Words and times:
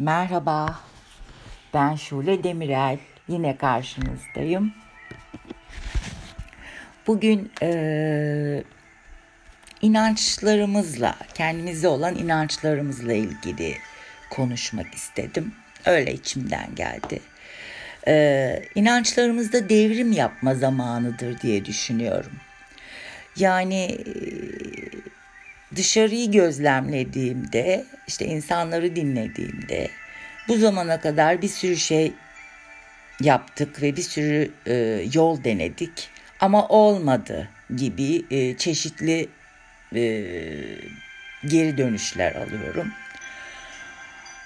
Merhaba, 0.00 0.80
ben 1.74 1.94
Şule 1.94 2.44
Demirel. 2.44 2.98
Yine 3.28 3.56
karşınızdayım. 3.56 4.72
Bugün 7.06 7.52
e, 7.62 8.64
inançlarımızla, 9.82 11.16
kendimize 11.34 11.88
olan 11.88 12.14
inançlarımızla 12.14 13.12
ilgili 13.12 13.76
konuşmak 14.30 14.94
istedim. 14.94 15.54
Öyle 15.86 16.12
içimden 16.12 16.74
geldi. 16.74 17.20
E, 18.08 18.62
inançlarımızda 18.74 19.68
devrim 19.68 20.12
yapma 20.12 20.54
zamanıdır 20.54 21.40
diye 21.40 21.64
düşünüyorum. 21.64 22.32
Yani 23.36 23.98
dışarıyı 25.76 26.30
gözlemlediğimde, 26.30 27.84
işte 28.06 28.24
insanları 28.24 28.96
dinlediğimde 28.96 29.88
bu 30.48 30.56
zamana 30.56 31.00
kadar 31.00 31.42
bir 31.42 31.48
sürü 31.48 31.76
şey 31.76 32.12
yaptık 33.20 33.82
ve 33.82 33.96
bir 33.96 34.02
sürü 34.02 34.50
e, 34.66 34.74
yol 35.14 35.44
denedik 35.44 36.08
ama 36.40 36.68
olmadı 36.68 37.48
gibi 37.76 38.24
e, 38.30 38.56
çeşitli 38.56 39.28
e, 39.94 40.00
geri 41.46 41.78
dönüşler 41.78 42.34
alıyorum. 42.34 42.92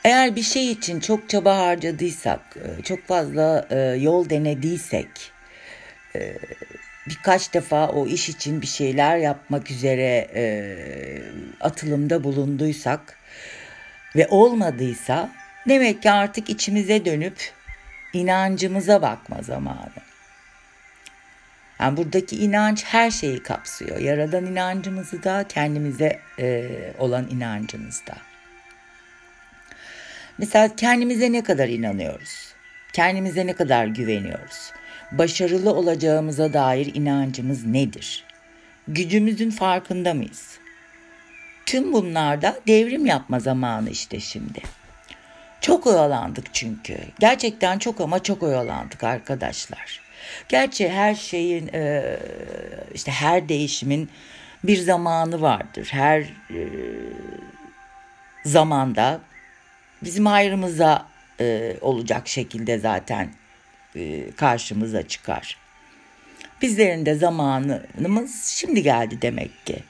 Eğer 0.05 0.37
bir 0.37 0.43
şey 0.43 0.71
için 0.71 1.01
çok 1.01 1.29
çaba 1.29 1.57
harcadıysak, 1.57 2.41
e, 2.57 2.83
çok 2.83 3.07
fazla 3.07 3.67
e, 3.71 3.79
yol 3.79 4.31
denediysek, 4.31 5.09
e, 6.17 6.37
birkaç 7.09 7.55
defa 7.55 7.89
o 7.89 8.07
iş 8.07 8.29
için 8.29 8.63
bir 8.63 8.67
şeyler 8.67 9.17
yapmak 9.17 9.71
üzere 9.71 10.29
e, 10.35 10.45
atılımda 11.61 12.25
bulunduysak 12.25 13.19
ve 14.17 14.29
olmadıysa 14.29 15.31
demek 15.69 16.03
ki 16.03 16.11
artık 16.11 16.51
içimize 16.51 17.05
dönüp 17.05 17.53
inancımıza 18.13 19.03
bakma 19.03 19.43
zamanı. 19.43 20.05
Yani 21.81 21.97
buradaki 21.97 22.37
inanç 22.37 22.85
her 22.85 23.11
şeyi 23.11 23.43
kapsıyor. 23.43 23.99
Yaradan 23.99 24.47
inancımızı 24.47 25.23
da 25.23 25.45
kendimize 25.49 26.21
e, 26.39 26.69
olan 26.99 27.29
inancımızda. 27.31 28.17
Mesela 30.39 30.77
kendimize 30.77 31.33
ne 31.33 31.43
kadar 31.43 31.69
inanıyoruz? 31.69 32.55
Kendimize 32.93 33.47
ne 33.47 33.53
kadar 33.53 33.87
güveniyoruz? 33.87 34.73
Başarılı 35.19 35.75
olacağımıza 35.75 36.53
dair 36.53 36.95
inancımız 36.95 37.67
nedir? 37.67 38.25
Gücümüzün 38.89 39.51
farkında 39.51 40.15
mıyız? 40.15 40.59
Tüm 41.67 41.93
bunlarda 41.93 42.57
devrim 42.67 43.07
yapma 43.07 43.41
zamanı 43.41 43.91
işte 43.91 44.21
şimdi. 44.21 44.63
Çok 45.61 45.87
oyalandık 45.87 46.55
çünkü. 46.55 46.97
Gerçekten 47.19 47.79
çok 47.79 48.01
ama 48.01 48.23
çok 48.23 48.43
oyalandık 48.43 49.05
arkadaşlar. 49.05 50.01
Gerçi 50.49 50.89
her 50.89 51.15
şeyin 51.15 51.71
işte 52.95 53.13
her 53.13 53.49
değişimin 53.49 54.11
bir 54.65 54.77
zamanı 54.77 55.41
vardır. 55.41 55.89
Her 55.91 56.25
zamanda 58.45 59.21
bizim 60.03 60.27
hayrımıza 60.27 61.07
olacak 61.81 62.29
şekilde 62.29 62.79
zaten 62.79 63.25
e, 63.25 63.44
karşımıza 64.37 65.09
çıkar. 65.09 65.57
Bizlerin 66.63 67.07
de 67.07 67.15
zamanımız 67.15 68.45
şimdi 68.45 68.83
geldi 68.83 69.23
demek 69.23 69.67
ki. 69.67 69.83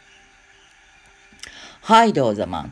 Haydi 1.81 2.23
o 2.23 2.35
zaman. 2.35 2.71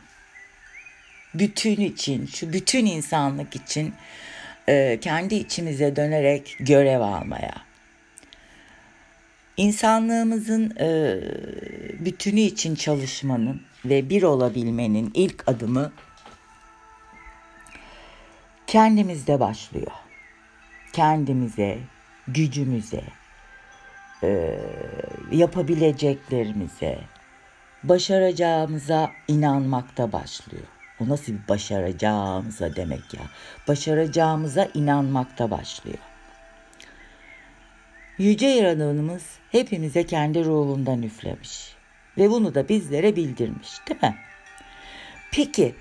Bütün 1.34 1.80
için, 1.80 2.26
şu 2.26 2.52
bütün 2.52 2.86
insanlık 2.86 3.56
için 3.56 3.94
e, 4.68 4.98
kendi 5.00 5.34
içimize 5.34 5.96
dönerek 5.96 6.56
görev 6.60 7.00
almaya. 7.00 7.54
İnsanlığımızın 9.56 10.76
e, 10.80 11.20
bütünü 12.04 12.40
için 12.40 12.74
çalışmanın 12.74 13.62
ve 13.84 14.08
bir 14.08 14.22
olabilmenin 14.22 15.10
ilk 15.14 15.48
adımı 15.48 15.92
kendimizde 18.66 19.40
başlıyor 19.40 19.92
kendimize, 20.92 21.78
gücümüze, 22.28 23.02
e, 24.22 24.58
yapabileceklerimize, 25.32 26.98
başaracağımıza 27.82 29.10
inanmakta 29.28 30.12
başlıyor. 30.12 30.64
O 31.00 31.08
nasıl 31.08 31.32
bir 31.32 31.48
başaracağımıza 31.48 32.76
demek 32.76 33.14
ya? 33.14 33.20
Başaracağımıza 33.68 34.68
inanmakta 34.74 35.50
başlıyor. 35.50 35.98
Yüce 38.18 38.46
Yaradanımız 38.46 39.22
hepimize 39.50 40.06
kendi 40.06 40.44
ruhundan 40.44 41.02
üflemiş. 41.02 41.74
Ve 42.18 42.30
bunu 42.30 42.54
da 42.54 42.68
bizlere 42.68 43.16
bildirmiş 43.16 43.70
değil 43.88 44.02
mi? 44.02 44.16
Peki, 45.32 45.74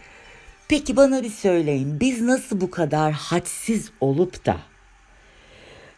peki 0.68 0.96
bana 0.96 1.24
bir 1.24 1.30
söyleyin. 1.30 2.00
Biz 2.00 2.22
nasıl 2.22 2.62
bu 2.62 2.72
kadar 2.72 3.12
hadsiz 3.12 3.92
olup 4.00 4.46
da 4.46 4.58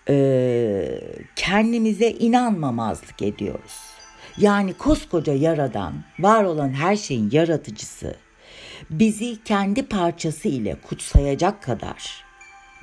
e, 0.09 0.99
kendimize 1.35 2.09
inanmamazlık 2.11 3.21
ediyoruz. 3.21 3.79
Yani 4.37 4.73
koskoca 4.73 5.33
yaradan, 5.33 5.93
var 6.19 6.43
olan 6.43 6.69
her 6.73 6.95
şeyin 6.95 7.29
yaratıcısı, 7.31 8.15
bizi 8.89 9.43
kendi 9.43 9.83
parçası 9.85 10.47
ile 10.47 10.75
kutsayacak 10.87 11.63
kadar 11.63 12.23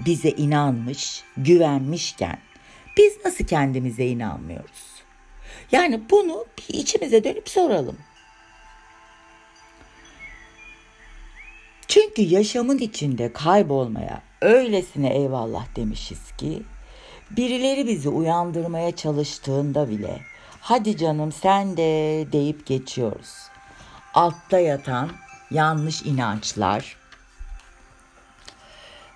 bize 0.06 0.30
inanmış, 0.30 1.22
güvenmişken 1.36 2.38
biz 2.96 3.24
nasıl 3.24 3.44
kendimize 3.44 4.06
inanmıyoruz? 4.06 4.90
Yani 5.72 6.00
bunu 6.10 6.46
içimize 6.68 7.24
dönüp 7.24 7.48
soralım. 7.48 7.98
Çünkü 11.88 12.22
yaşamın 12.22 12.78
içinde 12.78 13.32
kaybolmaya 13.32 14.22
öylesine 14.40 15.14
eyvallah 15.14 15.76
demişiz 15.76 16.32
ki 16.38 16.62
Birileri 17.30 17.86
bizi 17.86 18.08
uyandırmaya 18.08 18.96
çalıştığında 18.96 19.88
bile 19.88 20.20
hadi 20.60 20.96
canım 20.96 21.32
sen 21.32 21.76
de 21.76 22.26
deyip 22.32 22.66
geçiyoruz. 22.66 23.34
Altta 24.14 24.58
yatan 24.58 25.10
yanlış 25.50 26.02
inançlar 26.02 26.96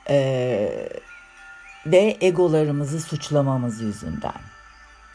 ee, 0.08 0.88
ve 1.86 2.16
egolarımızı 2.20 3.00
suçlamamız 3.00 3.80
yüzünden. 3.80 4.40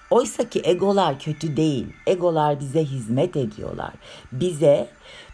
Oysa 0.10 0.50
ki 0.50 0.62
egolar 0.64 1.20
kötü 1.20 1.58
değil. 1.58 1.88
Egolar 2.08 2.60
bize 2.60 2.84
hizmet 2.84 3.36
ediyorlar. 3.36 3.94
Bize 4.32 4.90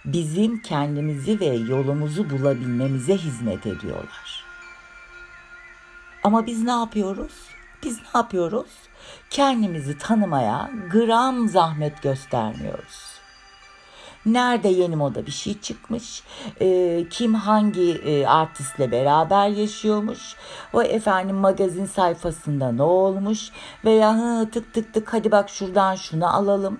bizim 0.05 0.61
kendimizi 0.61 1.39
ve 1.39 1.45
yolumuzu 1.45 2.29
bulabilmemize 2.29 3.17
hizmet 3.17 3.67
ediyorlar. 3.67 4.45
Ama 6.23 6.45
biz 6.45 6.63
ne 6.63 6.71
yapıyoruz? 6.71 7.54
Biz 7.85 7.97
ne 7.97 8.19
yapıyoruz? 8.19 8.71
Kendimizi 9.29 9.97
tanımaya 9.97 10.69
gram 10.91 11.47
zahmet 11.47 12.01
göstermiyoruz. 12.01 13.15
Nerede 14.25 14.67
yeni 14.67 14.95
moda 14.95 15.25
bir 15.25 15.31
şey 15.31 15.59
çıkmış? 15.61 16.23
E, 16.61 17.05
kim 17.09 17.33
hangi 17.33 17.91
e, 17.91 18.27
artistle 18.27 18.91
beraber 18.91 19.47
yaşıyormuş? 19.47 20.35
O 20.73 20.81
efendim 20.81 21.35
magazin 21.35 21.85
sayfasında 21.85 22.71
ne 22.71 22.83
olmuş? 22.83 23.49
Veya 23.85 24.15
hı, 24.15 24.49
tık 24.51 24.73
tık 24.73 24.93
tık 24.93 25.13
hadi 25.13 25.31
bak 25.31 25.49
şuradan 25.49 25.95
şunu 25.95 26.35
alalım. 26.35 26.79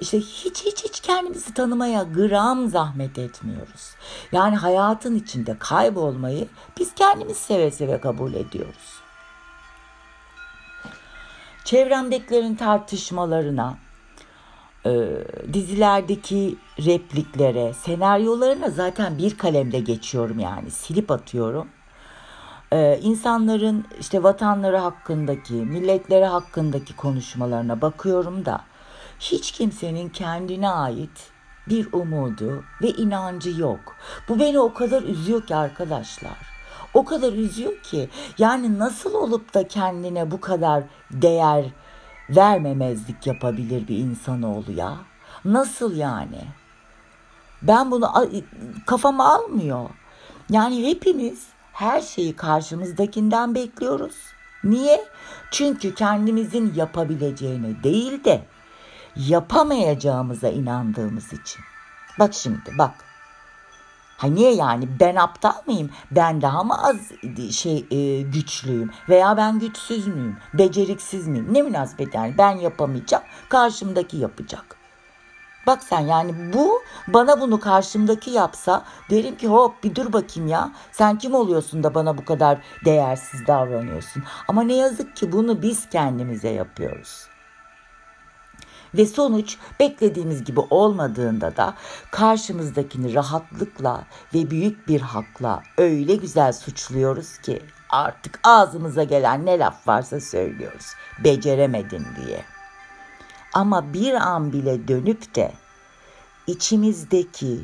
İşte 0.00 0.20
hiç 0.20 0.64
hiç 0.64 0.84
hiç 0.84 1.00
kendimizi 1.00 1.54
tanımaya 1.54 2.02
gram 2.02 2.68
zahmet 2.68 3.18
etmiyoruz. 3.18 3.94
Yani 4.32 4.56
hayatın 4.56 5.14
içinde 5.14 5.56
kaybolmayı 5.58 6.48
biz 6.78 6.94
kendimiz 6.94 7.36
seve 7.36 7.70
seve 7.70 8.00
kabul 8.00 8.34
ediyoruz 8.34 9.05
çevremdekilerin 11.66 12.54
tartışmalarına, 12.54 13.78
e, 14.86 14.90
dizilerdeki 15.52 16.56
repliklere, 16.78 17.72
senaryolarına 17.72 18.70
zaten 18.70 19.18
bir 19.18 19.38
kalemde 19.38 19.78
geçiyorum 19.78 20.38
yani 20.38 20.70
silip 20.70 21.10
atıyorum. 21.10 21.68
E, 22.72 22.98
insanların 23.02 23.84
işte 24.00 24.22
vatanları 24.22 24.76
hakkındaki, 24.76 25.54
milletleri 25.54 26.24
hakkındaki 26.24 26.96
konuşmalarına 26.96 27.80
bakıyorum 27.80 28.44
da 28.44 28.60
hiç 29.20 29.52
kimsenin 29.52 30.08
kendine 30.08 30.68
ait 30.68 31.30
bir 31.68 31.92
umudu 31.92 32.64
ve 32.82 32.88
inancı 32.88 33.60
yok. 33.60 33.96
Bu 34.28 34.40
beni 34.40 34.58
o 34.58 34.74
kadar 34.74 35.02
üzüyor 35.02 35.46
ki 35.46 35.56
arkadaşlar 35.56 36.55
o 36.96 37.04
kadar 37.04 37.32
üzüyor 37.32 37.82
ki. 37.82 38.08
Yani 38.38 38.78
nasıl 38.78 39.14
olup 39.14 39.54
da 39.54 39.68
kendine 39.68 40.30
bu 40.30 40.40
kadar 40.40 40.84
değer 41.10 41.64
vermemezlik 42.30 43.26
yapabilir 43.26 43.88
bir 43.88 43.98
insanoğlu 43.98 44.72
ya? 44.72 44.96
Nasıl 45.44 45.96
yani? 45.96 46.40
Ben 47.62 47.90
bunu 47.90 48.12
kafama 48.86 49.34
almıyor. 49.34 49.90
Yani 50.50 50.86
hepimiz 50.86 51.46
her 51.72 52.00
şeyi 52.00 52.36
karşımızdakinden 52.36 53.54
bekliyoruz. 53.54 54.16
Niye? 54.64 55.04
Çünkü 55.50 55.94
kendimizin 55.94 56.74
yapabileceğine 56.74 57.82
değil 57.82 58.24
de 58.24 58.44
yapamayacağımıza 59.16 60.48
inandığımız 60.48 61.32
için. 61.32 61.62
Bak 62.18 62.34
şimdi 62.34 62.78
bak. 62.78 62.94
Ha 64.16 64.26
niye 64.26 64.54
yani 64.54 64.88
ben 65.00 65.16
aptal 65.16 65.62
mıyım? 65.66 65.90
Ben 66.10 66.42
daha 66.42 66.64
mı 66.64 66.84
az 66.84 66.96
şey 67.50 67.86
e, 67.90 68.22
güçlüyüm 68.22 68.90
veya 69.08 69.36
ben 69.36 69.58
güçsüz 69.58 70.06
müyüm? 70.06 70.36
Beceriksiz 70.54 71.26
miyim? 71.26 71.46
Ne 71.50 71.62
münasebet 71.62 72.14
yani 72.14 72.34
ben 72.38 72.56
yapamayacağım. 72.56 73.24
Karşımdaki 73.48 74.16
yapacak. 74.16 74.76
Bak 75.66 75.82
sen 75.82 76.00
yani 76.00 76.52
bu 76.52 76.82
bana 77.08 77.40
bunu 77.40 77.60
karşımdaki 77.60 78.30
yapsa 78.30 78.84
derim 79.10 79.36
ki 79.36 79.48
hop 79.48 79.84
bir 79.84 79.94
dur 79.94 80.12
bakayım 80.12 80.48
ya. 80.48 80.72
Sen 80.92 81.18
kim 81.18 81.34
oluyorsun 81.34 81.82
da 81.82 81.94
bana 81.94 82.18
bu 82.18 82.24
kadar 82.24 82.58
değersiz 82.84 83.46
davranıyorsun. 83.46 84.22
Ama 84.48 84.62
ne 84.62 84.74
yazık 84.74 85.16
ki 85.16 85.32
bunu 85.32 85.62
biz 85.62 85.88
kendimize 85.88 86.48
yapıyoruz. 86.48 87.35
Ve 88.96 89.06
sonuç 89.06 89.56
beklediğimiz 89.80 90.44
gibi 90.44 90.60
olmadığında 90.60 91.56
da 91.56 91.74
karşımızdakini 92.10 93.14
rahatlıkla 93.14 94.04
ve 94.34 94.50
büyük 94.50 94.88
bir 94.88 95.00
hakla 95.00 95.62
öyle 95.78 96.16
güzel 96.16 96.52
suçluyoruz 96.52 97.38
ki 97.38 97.62
artık 97.90 98.40
ağzımıza 98.44 99.02
gelen 99.02 99.46
ne 99.46 99.58
laf 99.58 99.88
varsa 99.88 100.20
söylüyoruz. 100.20 100.86
Beceremedin 101.24 102.06
diye. 102.16 102.44
Ama 103.52 103.92
bir 103.92 104.14
an 104.14 104.52
bile 104.52 104.88
dönüp 104.88 105.34
de 105.34 105.52
içimizdeki 106.46 107.60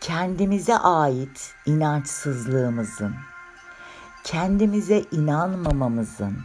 kendimize 0.00 0.78
ait 0.78 1.54
inançsızlığımızın, 1.66 3.14
kendimize 4.24 5.04
inanmamamızın, 5.12 6.38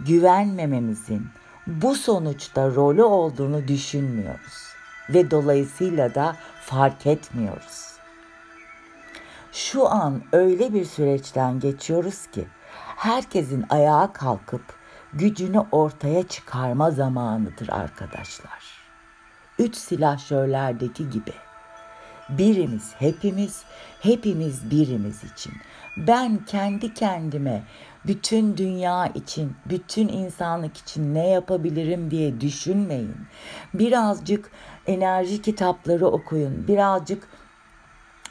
güvenmememizin 0.00 1.26
bu 1.70 1.94
sonuçta 1.94 2.66
rolü 2.66 3.02
olduğunu 3.02 3.68
düşünmüyoruz 3.68 4.74
ve 5.10 5.30
dolayısıyla 5.30 6.14
da 6.14 6.36
fark 6.60 7.06
etmiyoruz. 7.06 7.90
Şu 9.52 9.88
an 9.88 10.22
öyle 10.32 10.74
bir 10.74 10.84
süreçten 10.84 11.60
geçiyoruz 11.60 12.26
ki 12.26 12.46
herkesin 12.96 13.64
ayağa 13.70 14.12
kalkıp 14.12 14.62
gücünü 15.12 15.62
ortaya 15.72 16.28
çıkarma 16.28 16.90
zamanıdır 16.90 17.68
arkadaşlar. 17.68 18.80
Üç 19.58 19.76
silahşörlerdeki 19.76 21.10
gibi. 21.10 21.32
Birimiz 22.28 22.92
hepimiz, 22.98 23.64
hepimiz 24.00 24.70
birimiz 24.70 25.24
için. 25.24 25.52
Ben 25.96 26.44
kendi 26.44 26.94
kendime 26.94 27.62
bütün 28.06 28.56
dünya 28.56 29.06
için, 29.06 29.52
bütün 29.66 30.08
insanlık 30.08 30.76
için 30.76 31.14
ne 31.14 31.28
yapabilirim 31.28 32.10
diye 32.10 32.40
düşünmeyin. 32.40 33.16
Birazcık 33.74 34.50
enerji 34.86 35.42
kitapları 35.42 36.06
okuyun. 36.06 36.68
Birazcık 36.68 37.28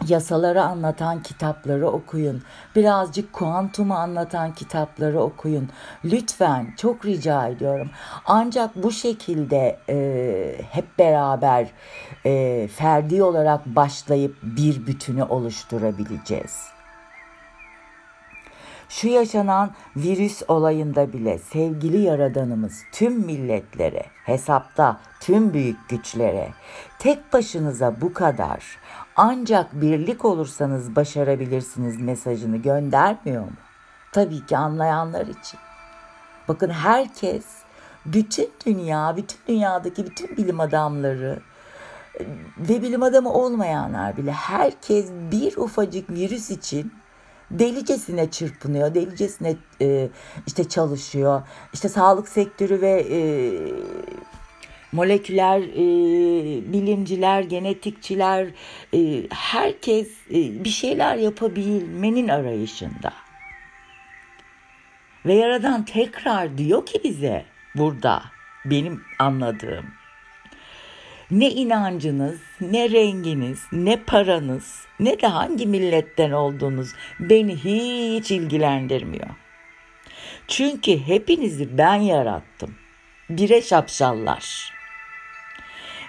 yasaları 0.08 0.64
anlatan 0.64 1.24
kitapları 1.24 1.88
okuyun. 1.88 2.44
Birazcık 2.76 3.34
kuantumu 3.34 3.94
anlatan 3.94 4.54
kitapları 4.54 5.20
okuyun. 5.22 5.70
Lütfen 6.06 6.74
çok 6.78 7.06
rica 7.06 7.48
ediyorum. 7.48 7.90
Ancak 8.26 8.84
bu 8.84 8.92
şekilde 8.92 9.80
e, 9.90 10.62
hep 10.72 11.00
beraber 11.00 11.68
e, 12.26 12.68
ferdi 12.68 13.24
olarak 13.24 13.66
başlayıp 13.66 14.38
bir 14.44 14.88
bütünü 14.88 15.24
oluşturabileceğiz. 15.24 16.79
Şu 18.90 19.08
yaşanan 19.08 19.72
virüs 19.96 20.42
olayında 20.48 21.14
bile 21.14 21.38
sevgili 21.38 21.98
yaradanımız 21.98 22.84
tüm 22.92 23.14
milletlere, 23.14 24.06
hesapta 24.26 25.00
tüm 25.20 25.54
büyük 25.54 25.90
güçlere 25.90 26.50
tek 27.00 27.34
başınıza 27.34 28.02
bu 28.02 28.14
kadar 28.14 28.64
ancak 29.16 29.82
birlik 29.82 30.26
olursanız 30.26 30.96
başarabilirsiniz 30.96 32.02
mesajını 32.02 32.58
göndermiyor 32.58 33.44
mu? 33.44 33.52
Tabii 34.12 34.46
ki 34.46 34.58
anlayanlar 34.58 35.28
için. 35.28 35.60
Bakın 36.48 36.70
herkes, 36.70 37.46
bütün 38.06 38.52
dünya, 38.66 39.18
bütün 39.18 39.40
dünyadaki 39.48 40.06
bütün 40.06 40.38
bilim 40.38 40.60
adamları 40.60 41.40
ve 42.58 42.82
bilim 42.82 43.04
adamı 43.04 43.34
olmayanlar 43.34 44.18
bile 44.18 44.32
herkes 44.32 45.12
bir 45.32 45.58
ufacık 45.58 46.10
virüs 46.10 46.50
için 46.50 46.94
delicesine 47.52 48.32
çırpınıyor, 48.32 48.96
delicesine 48.96 49.56
e, 49.82 50.10
işte 50.48 50.70
çalışıyor. 50.70 51.42
İşte 51.74 51.90
sağlık 51.90 52.30
sektörü 52.30 52.82
ve 52.82 53.06
e, 53.12 53.20
moleküler 54.92 55.62
e, 55.62 55.84
bilimciler, 56.74 57.42
genetikçiler, 57.42 58.48
e, 58.94 59.28
herkes 59.30 60.08
e, 60.30 60.64
bir 60.64 60.70
şeyler 60.70 61.16
yapabilmenin 61.16 62.28
arayışında. 62.28 63.14
Ve 65.26 65.34
Yaradan 65.34 65.86
tekrar 65.86 66.58
diyor 66.58 66.86
ki 66.86 67.02
bize 67.04 67.46
burada 67.76 68.24
benim 68.66 69.02
anladığım 69.20 69.86
ne 71.32 71.50
inancınız, 71.50 72.40
ne 72.62 72.90
renginiz, 72.90 73.60
ne 73.72 73.98
paranız, 73.98 74.86
ne 75.00 75.22
de 75.22 75.28
hangi 75.28 75.68
milletten 75.68 76.32
olduğunuz 76.32 76.90
beni 77.20 77.56
hiç 77.56 78.32
ilgilendirmiyor. 78.32 79.30
Çünkü 80.48 80.98
hepinizi 80.98 81.78
ben 81.78 81.96
yarattım. 81.96 82.76
Bire 83.30 83.62
şapşallar. 83.62 84.74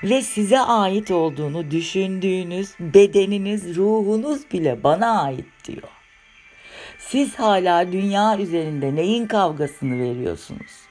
Ve 0.04 0.22
size 0.22 0.60
ait 0.60 1.10
olduğunu 1.10 1.70
düşündüğünüz 1.70 2.74
bedeniniz, 2.80 3.76
ruhunuz 3.76 4.50
bile 4.52 4.84
bana 4.84 5.22
ait 5.22 5.46
diyor. 5.64 5.88
Siz 6.98 7.38
hala 7.38 7.92
dünya 7.92 8.38
üzerinde 8.38 8.94
neyin 8.94 9.26
kavgasını 9.26 9.98
veriyorsunuz? 9.98 10.89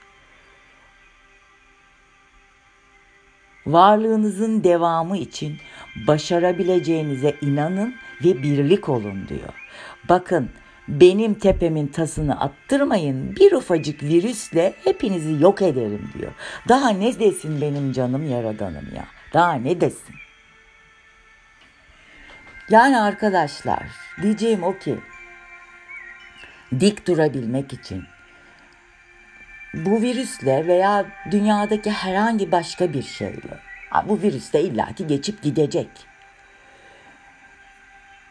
Varlığınızın 3.66 4.64
devamı 4.64 5.18
için 5.18 5.58
başarabileceğinize 6.08 7.36
inanın 7.42 7.96
ve 8.24 8.44
birlik 8.44 8.90
olun 8.90 9.28
diyor. 9.28 9.54
Bakın 10.10 10.50
benim 10.88 11.34
tepemin 11.34 11.88
tasını 11.88 12.40
attırmayın 12.40 13.36
bir 13.36 13.52
ufacık 13.52 14.04
virüsle 14.04 14.74
hepinizi 14.84 15.44
yok 15.44 15.62
ederim 15.62 16.10
diyor. 16.20 16.32
Daha 16.68 16.90
ne 16.90 17.20
desin 17.20 17.62
benim 17.62 17.92
canım 17.92 18.30
yaradanım 18.30 18.88
ya 18.96 19.06
daha 19.34 19.54
ne 19.54 19.82
desin. 19.82 20.16
Yani 22.70 23.00
arkadaşlar 23.00 23.84
diyeceğim 24.22 24.64
o 24.64 24.78
ki 24.78 25.00
dik 26.80 27.08
durabilmek 27.08 27.74
için 27.74 28.04
bu 29.74 30.02
virüsle 30.02 30.68
veya 30.68 31.06
dünyadaki 31.32 31.92
herhangi 31.92 32.52
başka 32.52 32.94
bir 32.94 33.04
şeyle 33.04 33.60
bu 34.06 34.22
virüs 34.22 34.54
de 34.54 34.62
illaki 34.62 35.08
geçip 35.08 35.42
gidecek. 35.42 35.90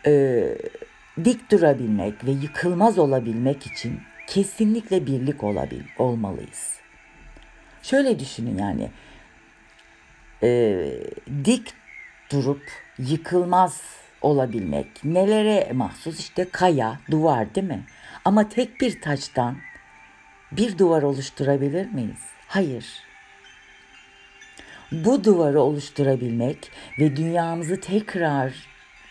Ee, 0.07 0.59
dik 1.25 1.51
durabilmek 1.51 2.25
ve 2.25 2.31
yıkılmaz 2.31 2.99
olabilmek 2.99 3.67
için 3.67 4.01
kesinlikle 4.27 5.07
birlik 5.07 5.45
olabil, 5.45 5.83
olmalıyız. 5.99 6.79
Şöyle 7.83 8.19
düşünün 8.19 8.59
yani 8.59 8.91
e, 10.43 10.81
dik 11.45 11.75
durup 12.33 12.63
yıkılmaz 12.99 13.83
olabilmek 14.21 15.05
nelere 15.05 15.73
mahsus 15.73 16.21
işte 16.21 16.49
kaya, 16.53 17.01
duvar 17.11 17.55
değil 17.55 17.67
mi? 17.67 17.85
Ama 18.25 18.49
tek 18.49 18.81
bir 18.81 19.01
taştan 19.01 19.57
bir 20.53 20.79
duvar 20.79 21.03
oluşturabilir 21.03 21.87
miyiz? 21.93 22.21
Hayır. 22.49 22.87
Bu 24.93 25.25
duvarı 25.25 25.61
oluşturabilmek 25.61 26.71
ve 26.99 27.17
dünyamızı 27.17 27.81
tekrar 27.81 28.53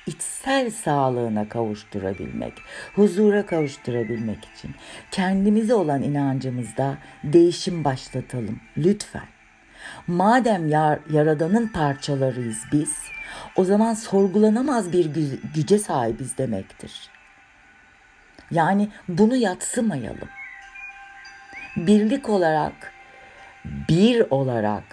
içsel 0.08 0.72
sağlığına 0.72 1.50
kavuşturabilmek, 1.50 2.53
huzura 2.96 3.46
kavuşturabilmek 3.46 4.46
için 4.46 4.75
kendimize 5.12 5.74
olan 5.74 6.03
inancımızda 6.03 6.98
değişim 7.24 7.84
başlatalım 7.84 8.60
lütfen. 8.77 9.27
Madem 10.08 10.70
yar, 10.70 11.00
yaradanın 11.10 11.67
parçalarıyız 11.67 12.63
biz, 12.72 12.96
o 13.56 13.63
zaman 13.63 13.94
sorgulanamaz 13.94 14.94
bir 14.94 15.06
gü- 15.06 15.53
güce 15.56 15.79
sahibiz 15.79 16.38
demektir. 16.38 17.10
Yani 18.51 18.89
bunu 19.08 19.36
yatsımayalım 19.36 20.29
birlik 21.78 22.30
olarak, 22.30 22.94
bir 23.66 24.26
olarak 24.30 24.84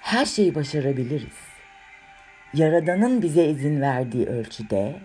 her 0.00 0.26
şeyi 0.26 0.54
başarabiliriz. 0.54 1.36
Yaradan'ın 2.54 3.22
bize 3.22 3.44
izin 3.44 3.80
verdiği 3.80 4.26
ölçüde 4.26 4.96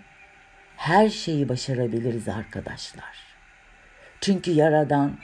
her 0.77 1.09
şeyi 1.09 1.49
başarabiliriz 1.49 2.27
arkadaşlar. 2.27 3.17
Çünkü 4.21 4.51
Yaradan 4.51 5.17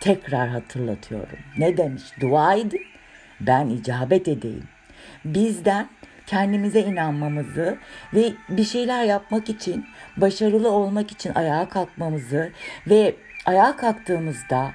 tekrar 0.00 0.48
hatırlatıyorum. 0.48 1.38
Ne 1.58 1.76
demiş? 1.76 2.02
Dua 2.20 2.54
edin, 2.54 2.86
ben 3.40 3.68
icabet 3.68 4.28
edeyim. 4.28 4.68
Bizden 5.24 5.88
kendimize 6.26 6.80
inanmamızı 6.80 7.78
ve 8.14 8.32
bir 8.48 8.64
şeyler 8.64 9.04
yapmak 9.04 9.48
için, 9.48 9.86
başarılı 10.16 10.70
olmak 10.70 11.12
için 11.12 11.34
ayağa 11.34 11.68
kalkmamızı 11.68 12.52
ve 12.86 13.14
ayağa 13.46 13.76
kalktığımızda 13.76 14.72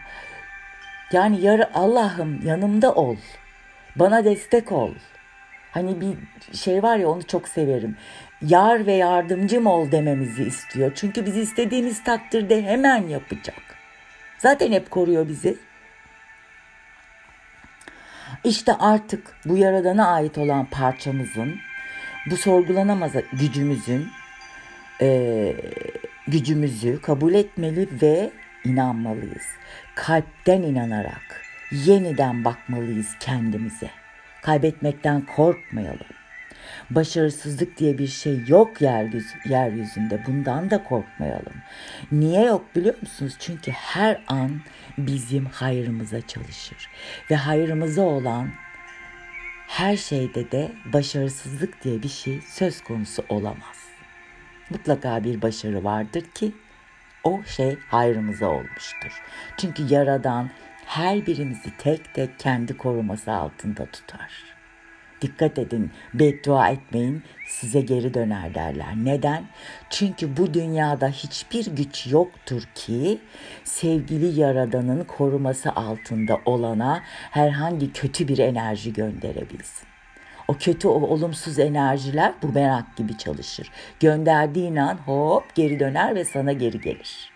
yani 1.12 1.42
yarı 1.42 1.74
Allah'ım 1.74 2.46
yanımda 2.46 2.94
ol. 2.94 3.16
Bana 3.96 4.26
destek 4.26 4.72
ol. 4.72 4.94
Hani 5.72 6.02
bir 6.02 6.18
şey 6.58 6.84
var 6.84 6.98
ya 6.98 7.10
onu 7.10 7.24
çok 7.24 7.48
severim. 7.48 7.98
Yar 8.42 8.86
ve 8.86 8.94
yardımcım 8.94 9.66
ol 9.66 9.92
dememizi 9.92 10.44
istiyor. 10.44 10.92
Çünkü 10.96 11.26
biz 11.26 11.38
istediğimiz 11.38 12.04
takdirde 12.04 12.64
hemen 12.64 13.08
yapacak. 13.08 13.56
Zaten 14.38 14.72
hep 14.72 14.92
koruyor 14.92 15.28
bizi. 15.28 15.58
İşte 18.44 18.74
artık 18.74 19.36
bu 19.46 19.58
yaradana 19.58 20.08
ait 20.08 20.38
olan 20.38 20.66
parçamızın, 20.66 21.56
bu 22.30 22.38
sorgulanamaz 22.38 23.12
gücümüzün, 23.34 24.10
e, 25.02 25.56
gücümüzü 26.28 27.02
kabul 27.02 27.34
etmeli 27.34 27.90
ve 28.02 28.32
inanmalıyız. 28.66 29.46
Kalpten 29.96 30.62
inanarak 30.62 31.42
yeniden 31.72 32.46
bakmalıyız 32.46 33.16
kendimize. 33.20 33.90
Kaybetmekten 34.42 35.26
korkmayalım. 35.26 36.08
Başarısızlık 36.90 37.78
diye 37.78 37.98
bir 37.98 38.08
şey 38.08 38.44
yok 38.48 38.82
yeryüzünde. 39.46 40.26
Bundan 40.28 40.70
da 40.70 40.84
korkmayalım. 40.84 41.54
Niye 42.12 42.46
yok 42.46 42.76
biliyor 42.76 43.02
musunuz? 43.02 43.36
Çünkü 43.40 43.72
her 43.72 44.22
an 44.28 44.62
bizim 44.98 45.46
hayrımıza 45.46 46.22
çalışır. 46.22 46.90
Ve 47.32 47.36
hayrımıza 47.36 48.02
olan 48.02 48.50
her 49.68 49.98
şeyde 49.98 50.52
de 50.52 50.72
başarısızlık 50.94 51.84
diye 51.84 52.04
bir 52.04 52.10
şey 52.10 52.42
söz 52.42 52.82
konusu 52.82 53.26
olamaz. 53.30 53.90
Mutlaka 54.70 55.24
bir 55.24 55.42
başarı 55.42 55.84
vardır 55.84 56.24
ki 56.36 56.52
o 57.24 57.44
şey 57.44 57.78
hayrımıza 57.88 58.48
olmuştur. 58.48 59.22
Çünkü 59.58 59.94
Yaradan 59.94 60.50
her 60.86 61.26
birimizi 61.26 61.78
tek 61.78 62.14
tek 62.14 62.40
kendi 62.40 62.78
koruması 62.78 63.32
altında 63.32 63.86
tutar. 63.86 64.32
Dikkat 65.22 65.60
edin, 65.60 65.92
beddua 66.14 66.70
etmeyin, 66.70 67.24
size 67.48 67.82
geri 67.82 68.14
döner 68.14 68.56
derler. 68.56 68.96
Neden? 68.96 69.44
Çünkü 69.90 70.38
bu 70.38 70.54
dünyada 70.54 71.08
hiçbir 71.08 71.66
güç 71.66 72.08
yoktur 72.08 72.64
ki 72.76 73.20
sevgili 73.64 74.40
Yaradan'ın 74.40 75.04
koruması 75.04 75.72
altında 75.72 76.40
olana 76.46 77.02
herhangi 77.32 77.94
kötü 77.94 78.28
bir 78.28 78.38
enerji 78.38 78.94
gönderebilsin. 78.94 79.89
O 80.50 80.54
kötü, 80.58 80.88
o 80.88 80.92
olumsuz 80.92 81.60
enerjiler 81.60 82.34
bu 82.42 82.48
merak 82.48 82.96
gibi 82.98 83.18
çalışır. 83.18 83.72
Gönderdiğin 84.00 84.76
an 84.76 84.98
hop 84.98 85.56
geri 85.56 85.80
döner 85.80 86.16
ve 86.16 86.26
sana 86.26 86.54
geri 86.54 86.82
gelir. 86.82 87.32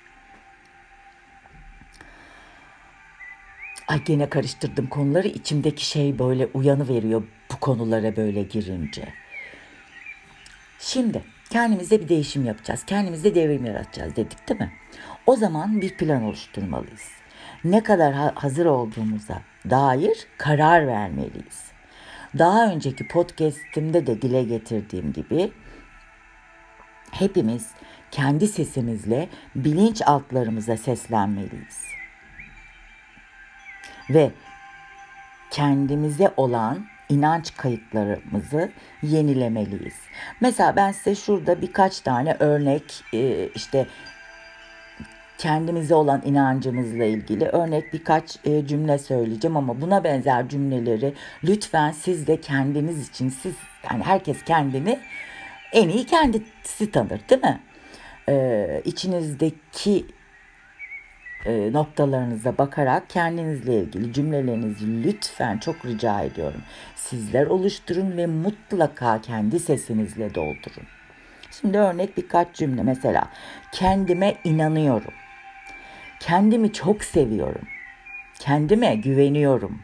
Ay 3.88 4.04
gene 4.04 4.30
karıştırdım 4.30 4.88
konuları. 4.88 5.28
İçimdeki 5.28 5.86
şey 5.86 6.20
böyle 6.20 6.48
uyanı 6.54 6.88
veriyor 6.88 7.24
bu 7.52 7.60
konulara 7.60 8.16
böyle 8.16 8.44
girince. 8.44 9.14
Şimdi 10.80 11.24
kendimize 11.50 12.02
bir 12.02 12.10
değişim 12.10 12.46
yapacağız. 12.46 12.84
Kendimizde 12.86 13.36
devrim 13.36 13.66
yaratacağız 13.66 14.16
dedik 14.16 14.50
değil 14.50 14.60
mi? 14.60 14.74
O 15.26 15.36
zaman 15.36 15.82
bir 15.82 15.98
plan 15.98 16.24
oluşturmalıyız. 16.24 17.08
Ne 17.64 17.84
kadar 17.84 18.14
hazır 18.36 18.66
olduğumuza 18.66 19.42
dair 19.70 20.28
karar 20.38 20.88
vermeliyiz. 20.88 21.73
Daha 22.38 22.72
önceki 22.72 23.08
podcast'imde 23.08 24.08
de 24.08 24.22
dile 24.22 24.44
getirdiğim 24.44 25.14
gibi 25.14 25.52
hepimiz 27.12 27.68
kendi 28.12 28.48
sesimizle 28.48 29.30
bilinç 29.56 30.02
altlarımıza 30.02 30.78
seslenmeliyiz. 30.78 31.84
Ve 34.10 34.32
kendimize 35.52 36.34
olan 36.38 36.86
inanç 37.10 37.58
kayıtlarımızı 37.58 38.72
yenilemeliyiz. 39.04 39.96
Mesela 40.42 40.76
ben 40.76 40.92
size 40.92 41.16
şurada 41.16 41.62
birkaç 41.62 42.00
tane 42.00 42.38
örnek 42.40 43.04
e, 43.14 43.50
işte 43.56 43.88
kendimize 45.38 45.96
olan 45.96 46.22
inancımızla 46.26 47.04
ilgili 47.04 47.46
örnek 47.46 47.94
birkaç 47.94 48.46
e, 48.46 48.68
cümle 48.68 48.98
söyleyeceğim 48.98 49.58
ama 49.58 49.82
buna 49.82 50.04
benzer 50.04 50.50
cümleleri 50.50 51.14
lütfen 51.44 51.92
siz 51.92 52.28
de 52.28 52.42
kendiniz 52.42 53.10
için 53.10 53.30
siz 53.30 53.54
yani 53.92 54.04
herkes 54.04 54.44
kendini 54.44 55.00
en 55.74 55.90
iyi 55.90 56.06
kendisi 56.06 56.92
tanır 56.92 57.22
değil 57.30 57.42
mi? 57.42 57.60
Ee, 58.30 58.82
içinizdeki 58.86 60.06
e, 61.46 61.74
noktalarınıza 61.74 62.58
bakarak 62.58 63.10
kendinizle 63.10 63.80
ilgili 63.80 64.14
cümlelerinizi 64.14 65.04
lütfen 65.04 65.58
çok 65.58 65.86
rica 65.86 66.22
ediyorum. 66.22 66.62
Sizler 66.96 67.48
oluşturun 67.48 68.18
ve 68.18 68.26
mutlaka 68.26 69.22
kendi 69.22 69.60
sesinizle 69.60 70.36
doldurun. 70.36 70.88
Şimdi 71.52 71.78
örnek 71.78 72.18
birkaç 72.18 72.56
cümle 72.56 72.84
mesela 72.84 73.30
kendime 73.72 74.36
inanıyorum. 74.44 75.14
Kendimi 76.28 76.74
çok 76.74 77.04
seviyorum. 77.04 77.68
Kendime 78.40 78.96
güveniyorum. 78.96 79.82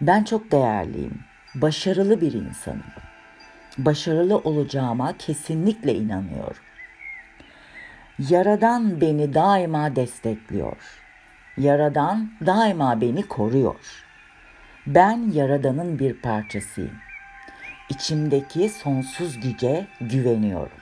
Ben 0.00 0.24
çok 0.24 0.52
değerliyim. 0.52 1.20
Başarılı 1.54 2.20
bir 2.20 2.32
insanım. 2.32 2.92
Başarılı 3.78 4.38
olacağıma 4.38 5.16
kesinlikle 5.18 5.94
inanıyorum. 5.94 6.62
Yaradan 8.18 9.00
beni 9.00 9.34
daima 9.34 9.96
destekliyor. 9.96 10.76
Yaradan 11.56 12.30
daima 12.46 13.00
beni 13.00 13.22
koruyor. 13.22 14.04
Ben 14.86 15.30
Yaradan'ın 15.32 15.98
bir 15.98 16.14
parçasıyım. 16.14 16.98
İçimdeki 17.88 18.68
sonsuz 18.68 19.40
güce 19.40 19.86
güveniyorum. 20.00 20.78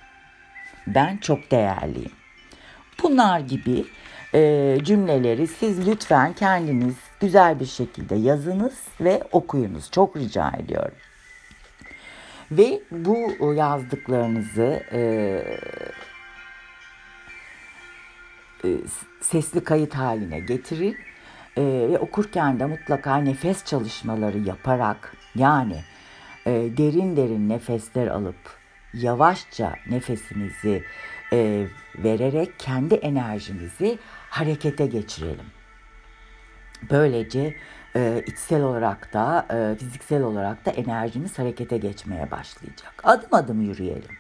Ben 0.86 1.16
çok 1.16 1.50
değerliyim. 1.50 2.12
Bunlar 3.02 3.40
gibi 3.40 3.84
e, 4.36 4.78
cümleleri 4.84 5.46
siz 5.46 5.88
lütfen 5.88 6.32
kendiniz 6.32 6.94
güzel 7.20 7.60
bir 7.60 7.66
şekilde 7.66 8.14
yazınız 8.14 8.74
ve 9.00 9.22
okuyunuz. 9.32 9.90
Çok 9.90 10.16
rica 10.16 10.50
ediyorum. 10.50 10.94
Ve 12.50 12.80
bu 12.90 13.52
yazdıklarınızı 13.54 14.82
e, 14.92 15.00
e, 18.64 18.68
sesli 19.20 19.64
kayıt 19.64 19.94
haline 19.94 20.40
getirin 20.40 20.96
e, 21.56 21.62
ve 21.62 21.98
okurken 21.98 22.60
de 22.60 22.66
mutlaka 22.66 23.16
nefes 23.16 23.64
çalışmaları 23.64 24.38
yaparak 24.38 25.16
yani 25.34 25.80
e, 26.46 26.50
derin 26.52 27.16
derin 27.16 27.48
nefesler 27.48 28.06
alıp 28.06 28.58
yavaşça 28.94 29.74
nefesinizi 29.90 30.82
e, 31.32 31.66
vererek 31.98 32.58
kendi 32.58 32.94
enerjimizi 32.94 33.98
harekete 34.30 34.86
geçirelim. 34.86 35.46
Böylece 36.90 37.56
e, 37.96 38.22
içsel 38.26 38.62
olarak 38.62 39.12
da 39.12 39.46
e, 39.50 39.78
fiziksel 39.78 40.22
olarak 40.22 40.66
da 40.66 40.70
enerjimiz 40.70 41.38
harekete 41.38 41.78
geçmeye 41.78 42.30
başlayacak. 42.30 42.94
Adım 43.04 43.28
adım 43.32 43.60
yürüyelim. 43.60 44.16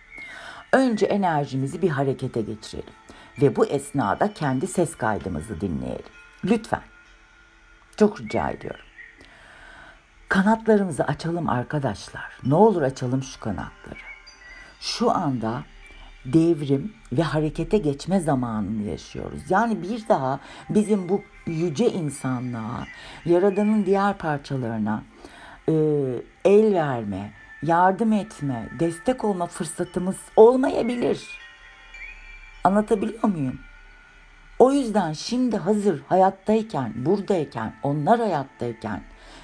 Önce 0.72 1.06
enerjimizi 1.06 1.82
bir 1.82 1.88
harekete 1.88 2.40
geçirelim 2.40 2.94
ve 3.42 3.56
bu 3.56 3.66
esnada 3.66 4.34
kendi 4.34 4.66
ses 4.66 4.96
kaydımızı 4.96 5.60
dinleyelim. 5.60 6.12
Lütfen. 6.44 6.82
Çok 7.96 8.20
rica 8.20 8.50
ediyorum. 8.50 8.84
Kanatlarımızı 10.28 11.04
açalım 11.04 11.48
arkadaşlar. 11.48 12.38
Ne 12.44 12.54
olur 12.54 12.82
açalım 12.82 13.22
şu 13.22 13.40
kanatları. 13.40 13.98
Şu 14.80 15.10
anda 15.10 15.62
devrim 16.32 16.92
ve 17.12 17.22
harekete 17.22 17.78
geçme 17.78 18.20
zamanını 18.20 18.82
yaşıyoruz. 18.82 19.40
Yani 19.50 19.82
bir 19.82 20.08
daha 20.08 20.40
bizim 20.68 21.08
bu 21.08 21.22
yüce 21.46 21.90
insanlığa, 21.90 22.86
Yaradan'ın 23.24 23.86
diğer 23.86 24.18
parçalarına 24.18 25.02
e, 25.68 25.72
el 26.44 26.74
verme, 26.74 27.32
yardım 27.62 28.12
etme, 28.12 28.68
destek 28.80 29.24
olma 29.24 29.46
fırsatımız 29.46 30.16
olmayabilir. 30.36 31.38
Anlatabiliyor 32.64 33.24
muyum? 33.24 33.58
O 34.58 34.72
yüzden 34.72 35.12
şimdi 35.12 35.56
hazır 35.56 36.02
hayattayken, 36.08 36.92
buradayken, 36.96 37.74
onlar 37.82 38.20
hayattayken 38.20 39.02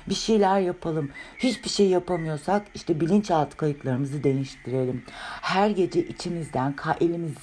Bir 0.09 0.14
şeyler 0.14 0.61
yapalım. 0.61 1.11
Hiçbir 1.38 1.68
şey 1.68 1.88
yapamıyorsak 1.88 2.62
işte 2.75 3.00
bilinçaltı 3.00 3.56
kayıtlarımızı 3.56 4.25
değiştirelim. 4.25 5.04
Her 5.42 5.71
gece 5.71 6.06
içimizden 6.06 6.75
elimizi 7.00 7.37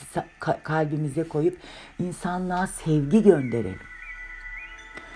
kalbimize 0.64 1.24
koyup 1.24 1.58
insanlığa 2.00 2.68
sevgi 2.68 3.24
gönderelim. 3.24 3.80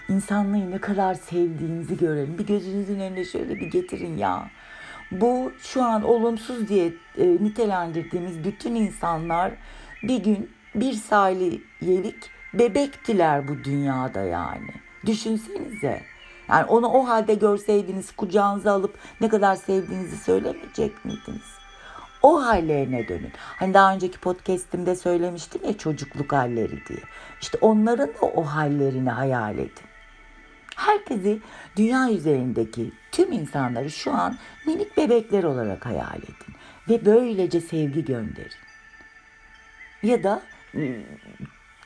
İnsanlığı 0.09 0.71
ne 0.71 0.77
kadar 0.77 1.13
sevdiğinizi 1.13 1.97
görelim. 1.97 2.37
Bir 2.37 2.47
gözünüzün 2.47 2.99
önüne 2.99 3.25
şöyle 3.25 3.55
bir 3.55 3.71
getirin 3.71 4.17
ya. 4.17 4.49
Bu 5.11 5.53
şu 5.59 5.83
an 5.83 6.03
olumsuz 6.03 6.69
diye 6.69 6.93
e, 7.17 7.27
nitelendirdiğimiz 7.27 8.43
bütün 8.43 8.75
insanlar 8.75 9.51
bir 10.03 10.23
gün 10.23 10.49
bir 10.75 10.93
saliyelik 10.93 12.29
bebektiler 12.53 13.47
bu 13.47 13.63
dünyada 13.63 14.21
yani. 14.21 14.71
Düşünsenize. 15.05 16.12
Yani 16.49 16.65
onu 16.65 16.87
o 16.87 17.07
halde 17.07 17.33
görseydiniz 17.33 18.11
kucağınıza 18.11 18.71
alıp 18.71 18.97
ne 19.21 19.29
kadar 19.29 19.55
sevdiğinizi 19.55 20.17
söylemeyecek 20.17 21.05
miydiniz? 21.05 21.53
O 22.21 22.45
hallerine 22.45 23.07
dönün. 23.07 23.31
Hani 23.35 23.73
daha 23.73 23.93
önceki 23.93 24.19
podcast'imde 24.19 24.95
söylemiştim 24.95 25.61
ya 25.65 25.77
çocukluk 25.77 26.33
halleri 26.33 26.87
diye. 26.87 26.99
İşte 27.41 27.57
onların 27.61 28.07
da 28.07 28.21
o 28.21 28.43
hallerini 28.43 29.09
hayal 29.09 29.57
edin. 29.57 29.83
Herkesi 30.75 31.39
dünya 31.77 32.11
üzerindeki 32.11 32.91
tüm 33.11 33.31
insanları 33.31 33.91
şu 33.91 34.11
an 34.11 34.37
minik 34.65 34.97
bebekler 34.97 35.43
olarak 35.43 35.85
hayal 35.85 36.17
edin. 36.17 36.55
Ve 36.89 37.05
böylece 37.05 37.61
sevgi 37.61 38.05
gönderin. 38.05 38.51
Ya 40.03 40.23
da 40.23 40.41
ıı, 40.75 41.03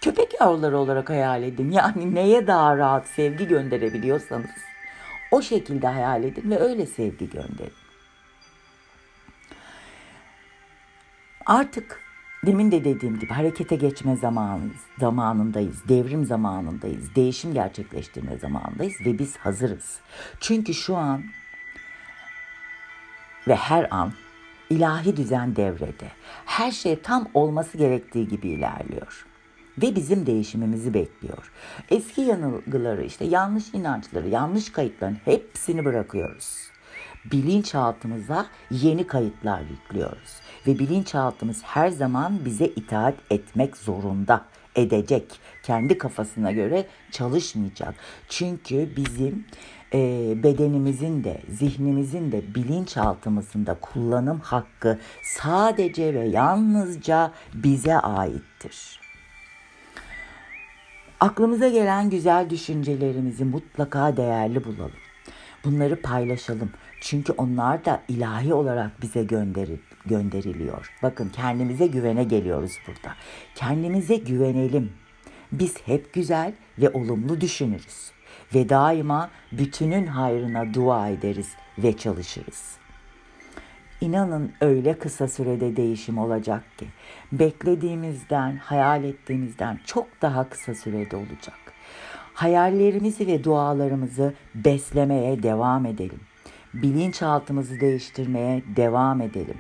köpek 0.08 0.42
yavruları 0.42 0.78
olarak 0.78 1.10
hayal 1.10 1.44
edin. 1.44 1.72
Yani 1.72 2.16
neye 2.16 2.48
daha 2.48 2.78
rahat 2.78 3.08
sevgi 3.08 3.48
gönderebiliyorsanız 3.48 4.50
o 5.32 5.42
şekilde 5.42 5.88
hayal 5.88 6.24
edin 6.24 6.50
ve 6.50 6.60
öyle 6.60 6.86
sevgi 6.86 7.30
gönderin. 7.30 7.74
Artık 11.46 12.02
demin 12.46 12.72
de 12.72 12.84
dediğim 12.84 13.20
gibi 13.20 13.34
harekete 13.34 13.76
geçme 13.76 14.16
zamanıyız, 14.16 14.82
zamanındayız, 15.00 15.90
devrim 15.90 16.26
zamanındayız, 16.26 17.16
değişim 17.16 17.54
gerçekleştirme 17.54 18.38
zamanındayız 18.38 18.96
ve 19.06 19.20
biz 19.20 19.38
hazırız. 19.38 20.00
Çünkü 20.40 20.74
şu 20.74 20.96
an 20.96 21.24
ve 23.48 23.56
her 23.56 23.88
an 23.92 24.14
ilahi 24.70 25.18
düzen 25.18 25.56
devrede. 25.56 26.12
Her 26.46 26.72
şey 26.72 27.00
tam 27.02 27.28
olması 27.34 27.78
gerektiği 27.78 28.28
gibi 28.28 28.48
ilerliyor 28.48 29.28
ve 29.82 29.96
bizim 29.96 30.26
değişimimizi 30.26 30.94
bekliyor. 30.94 31.52
Eski 31.90 32.22
yanılgıları, 32.22 33.04
işte 33.04 33.26
yanlış 33.26 33.74
inançları, 33.74 34.28
yanlış 34.30 34.72
kayıtların 34.72 35.18
hepsini 35.26 35.86
bırakıyoruz. 35.86 36.58
Bilinçaltımıza 37.32 38.46
yeni 38.72 39.08
kayıtlar 39.08 39.62
yüklüyoruz 39.62 40.42
ve 40.68 40.80
bilinçaltımız 40.80 41.64
her 41.64 41.90
zaman 41.90 42.46
bize 42.46 42.66
itaat 42.66 43.16
etmek 43.30 43.78
zorunda 43.78 44.46
edecek. 44.76 45.40
Kendi 45.64 45.98
kafasına 45.98 46.52
göre 46.52 46.86
çalışmayacak. 47.12 47.96
Çünkü 48.30 48.90
bizim 48.98 49.46
e, 49.94 50.34
bedenimizin 50.44 51.24
de 51.24 51.42
zihnimizin 51.50 52.32
de 52.32 52.56
bilinçaltımızın 52.56 53.66
da 53.66 53.78
kullanım 53.82 54.40
hakkı 54.40 55.00
sadece 55.24 56.14
ve 56.14 56.28
yalnızca 56.28 57.32
bize 57.54 57.98
aittir. 57.98 59.07
Aklımıza 61.20 61.68
gelen 61.68 62.10
güzel 62.10 62.50
düşüncelerimizi 62.50 63.46
mutlaka 63.46 64.18
değerli 64.18 64.64
bulalım. 64.64 64.92
Bunları 65.66 66.02
paylaşalım. 66.02 66.72
Çünkü 67.02 67.32
onlar 67.32 67.86
da 67.86 68.02
ilahi 68.08 68.54
olarak 68.54 69.02
bize 69.02 69.24
gönderil, 69.24 69.78
gönderiliyor. 70.06 70.92
Bakın 71.04 71.30
kendimize 71.30 71.88
güvene 71.88 72.24
geliyoruz 72.24 72.72
burada. 72.88 73.16
Kendimize 73.56 74.16
güvenelim. 74.16 74.92
Biz 75.52 75.76
hep 75.86 76.14
güzel 76.14 76.54
ve 76.78 76.90
olumlu 76.90 77.42
düşünürüz. 77.42 78.12
Ve 78.56 78.70
daima 78.70 79.30
bütünün 79.52 80.08
hayrına 80.08 80.74
dua 80.74 81.10
ederiz 81.10 81.50
ve 81.78 81.98
çalışırız. 81.98 82.77
İnanın 84.02 84.52
öyle 84.62 84.94
kısa 84.94 85.28
sürede 85.28 85.76
değişim 85.76 86.18
olacak 86.18 86.64
ki 86.78 86.88
beklediğimizden, 87.32 88.58
hayal 88.58 89.04
ettiğimizden 89.04 89.80
çok 89.86 90.08
daha 90.22 90.50
kısa 90.50 90.76
sürede 90.76 91.16
olacak. 91.16 91.56
Hayallerimizi 92.34 93.28
ve 93.28 93.44
dualarımızı 93.44 94.34
beslemeye 94.56 95.44
devam 95.44 95.86
edelim. 95.86 96.20
Bilinçaltımızı 96.74 97.80
değiştirmeye 97.80 98.64
devam 98.76 99.22
edelim. 99.22 99.58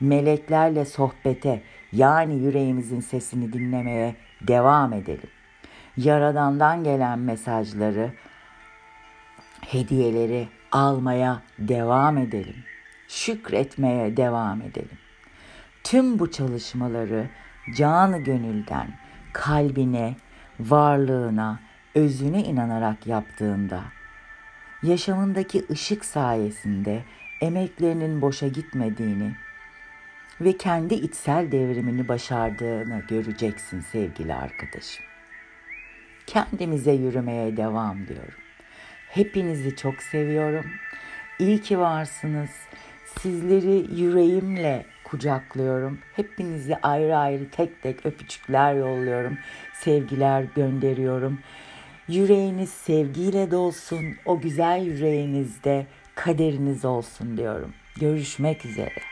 Meleklerle 0.00 0.84
sohbete 0.84 1.62
yani 1.92 2.34
yüreğimizin 2.34 3.00
sesini 3.00 3.52
dinlemeye 3.52 4.16
devam 4.40 4.92
edelim. 4.92 5.30
Yaradandan 5.96 6.84
gelen 6.84 7.18
mesajları, 7.18 8.12
hediyeleri 9.60 10.48
almaya 10.72 11.42
devam 11.58 12.18
edelim 12.18 12.56
şükretmeye 13.10 14.16
devam 14.16 14.62
edelim. 14.62 14.98
Tüm 15.84 16.18
bu 16.18 16.30
çalışmaları 16.30 17.28
canı 17.76 18.18
gönülden, 18.18 18.98
kalbine, 19.32 20.16
varlığına, 20.60 21.60
özüne 21.94 22.44
inanarak 22.44 23.06
yaptığında, 23.06 23.82
yaşamındaki 24.82 25.64
ışık 25.70 26.04
sayesinde 26.04 27.02
emeklerinin 27.40 28.22
boşa 28.22 28.48
gitmediğini 28.48 29.34
ve 30.40 30.56
kendi 30.56 30.94
içsel 30.94 31.52
devrimini 31.52 32.08
başardığını 32.08 33.02
göreceksin 33.08 33.80
sevgili 33.80 34.34
arkadaşım. 34.34 35.04
Kendimize 36.26 36.92
yürümeye 36.92 37.56
devam 37.56 38.08
diyorum. 38.08 38.40
Hepinizi 39.08 39.76
çok 39.76 40.02
seviyorum. 40.02 40.66
İyi 41.38 41.60
ki 41.60 41.78
varsınız. 41.78 42.50
Sizleri 43.18 44.00
yüreğimle 44.00 44.86
kucaklıyorum. 45.04 45.98
Hepinizi 46.16 46.76
ayrı 46.76 47.16
ayrı 47.16 47.50
tek 47.50 47.82
tek 47.82 48.06
öpücükler 48.06 48.74
yolluyorum. 48.74 49.38
Sevgiler 49.74 50.44
gönderiyorum. 50.56 51.38
Yüreğiniz 52.08 52.70
sevgiyle 52.70 53.50
dolsun. 53.50 54.04
O 54.24 54.40
güzel 54.40 54.82
yüreğinizde 54.82 55.86
kaderiniz 56.14 56.84
olsun 56.84 57.36
diyorum. 57.36 57.74
Görüşmek 58.00 58.66
üzere. 58.66 59.09